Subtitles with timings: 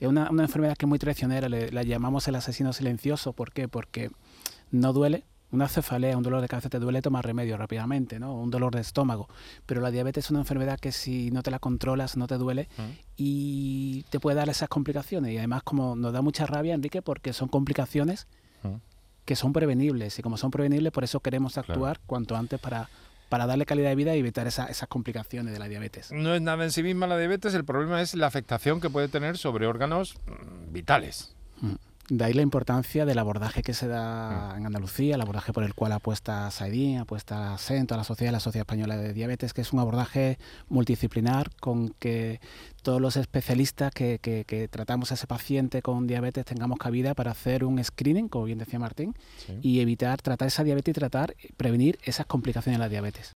[0.00, 3.32] Es una, enfermedad que es muy traicionera, la llamamos el asesino silencioso.
[3.32, 3.68] ¿Por qué?
[3.68, 4.10] Porque
[4.70, 8.34] no duele, una cefalea, un dolor de cabeza te duele, tomar remedio rápidamente, ¿no?
[8.34, 9.28] Un dolor de estómago.
[9.64, 12.68] Pero la diabetes es una enfermedad que si no te la controlas no te duele
[12.76, 12.82] mm.
[13.16, 15.32] y te puede dar esas complicaciones.
[15.32, 18.26] Y además como nos da mucha rabia, Enrique, porque son complicaciones
[18.62, 18.74] mm.
[19.24, 20.18] que son prevenibles.
[20.18, 22.90] Y como son prevenibles, por eso queremos actuar cuanto antes para,
[23.28, 26.12] para darle calidad de vida y evitar esas complicaciones de la diabetes.
[26.12, 29.08] No es nada en sí misma la diabetes, el problema es la afectación que puede
[29.08, 31.34] tener sobre órganos mm, vitales.
[32.10, 34.58] De ahí la importancia del abordaje que se da mm.
[34.58, 38.62] en Andalucía, el abordaje por el cual apuesta SAIDIN, apuesta SENTO, la Sociedad, la Sociedad
[38.62, 42.40] Española de Diabetes, que es un abordaje multidisciplinar con que
[42.82, 47.64] todos los especialistas que, que, tratamos a ese paciente con diabetes tengamos cabida para hacer
[47.64, 49.14] un screening, como bien decía Martín,
[49.60, 53.26] y evitar tratar esa diabetes y tratar, prevenir esas complicaciones de la diabetes.